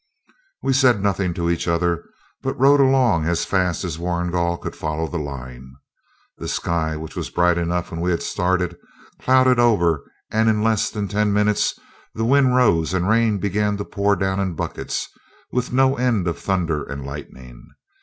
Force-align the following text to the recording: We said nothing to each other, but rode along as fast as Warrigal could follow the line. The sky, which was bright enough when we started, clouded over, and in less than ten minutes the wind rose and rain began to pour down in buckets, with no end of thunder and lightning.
We 0.63 0.73
said 0.73 0.99
nothing 1.03 1.31
to 1.35 1.47
each 1.47 1.67
other, 1.67 2.03
but 2.41 2.59
rode 2.59 2.79
along 2.79 3.25
as 3.27 3.45
fast 3.45 3.83
as 3.83 3.99
Warrigal 3.99 4.57
could 4.57 4.75
follow 4.75 5.07
the 5.07 5.19
line. 5.19 5.73
The 6.39 6.47
sky, 6.47 6.97
which 6.97 7.15
was 7.15 7.29
bright 7.29 7.59
enough 7.59 7.91
when 7.91 8.01
we 8.01 8.17
started, 8.17 8.79
clouded 9.19 9.59
over, 9.59 10.01
and 10.31 10.49
in 10.49 10.63
less 10.63 10.89
than 10.89 11.07
ten 11.07 11.31
minutes 11.31 11.77
the 12.15 12.25
wind 12.25 12.55
rose 12.55 12.95
and 12.95 13.07
rain 13.07 13.37
began 13.37 13.77
to 13.77 13.85
pour 13.85 14.15
down 14.15 14.39
in 14.39 14.55
buckets, 14.55 15.07
with 15.51 15.71
no 15.71 15.95
end 15.97 16.27
of 16.27 16.39
thunder 16.39 16.81
and 16.83 17.05
lightning. 17.05 17.63